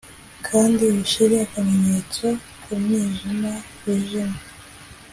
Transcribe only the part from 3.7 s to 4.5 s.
wijimye